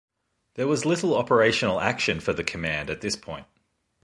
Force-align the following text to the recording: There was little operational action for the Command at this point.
There 0.55 0.65
was 0.65 0.83
little 0.83 1.15
operational 1.15 1.79
action 1.79 2.19
for 2.19 2.33
the 2.33 2.43
Command 2.43 2.89
at 2.89 3.01
this 3.01 3.15
point. 3.15 3.45